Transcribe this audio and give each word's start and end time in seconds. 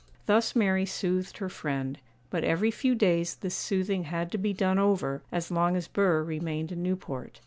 Thus 0.25 0.55
Mary 0.55 0.87
soothed 0.87 1.37
her 1.37 1.47
friend; 1.47 1.99
but 2.31 2.43
every 2.43 2.71
few 2.71 2.95
days 2.95 3.35
this 3.35 3.53
soothing 3.53 4.05
had 4.05 4.31
to 4.31 4.39
be 4.39 4.51
done 4.51 4.79
over, 4.79 5.21
as 5.31 5.51
long 5.51 5.75
as 5.75 5.87
Burr 5.87 6.23
remained 6.23 6.71
in 6.71 6.81
Newport. 6.81 7.39